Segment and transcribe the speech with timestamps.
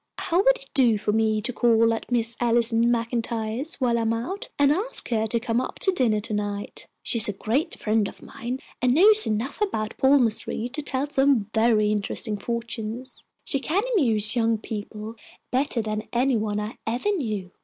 [0.17, 4.13] How would it do for me to call at Miss Allison MacIntyre's while I am
[4.13, 6.87] out, and ask her to come up to dinner to night?
[7.03, 11.51] She is a great friend of mine and knows enough about palmistry to tell some
[11.53, 13.23] very interesting fortunes.
[13.45, 15.17] She can amuse young people
[15.51, 17.51] better than any one I ever knew.